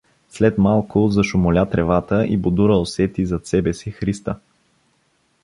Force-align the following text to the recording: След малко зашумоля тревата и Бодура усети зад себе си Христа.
След 0.29 0.57
малко 0.57 1.07
зашумоля 1.09 1.69
тревата 1.69 2.25
и 2.25 2.37
Бодура 2.37 2.77
усети 2.77 3.25
зад 3.25 3.47
себе 3.47 3.73
си 3.73 3.91
Христа. 3.91 4.35